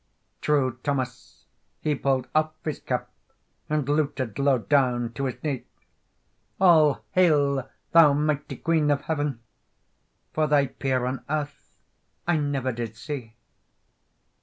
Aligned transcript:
True 0.41 0.79
Thomas 0.81 1.45
he 1.81 1.93
pulld 1.93 2.25
aff 2.33 2.53
his 2.63 2.79
cap, 2.79 3.11
And 3.69 3.87
louted 3.87 4.39
low 4.39 4.57
down 4.57 5.13
to 5.13 5.25
his 5.25 5.35
knee: 5.43 5.65
"All 6.59 7.05
hail, 7.11 7.69
thou 7.91 8.13
mighty 8.13 8.55
Queen 8.57 8.89
of 8.89 9.01
Heaven! 9.01 9.41
For 10.33 10.47
thy 10.47 10.65
peer 10.65 11.05
on 11.05 11.23
earth 11.29 11.75
I 12.27 12.37
never 12.37 12.71
did 12.71 12.95
see." 12.95 13.35